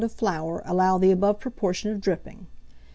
of 0.03 0.11
flour 0.11 0.63
allow 0.65 0.97
the 0.97 1.11
above 1.11 1.39
proportion 1.39 1.91
of 1.91 2.01
dripping. 2.01 2.47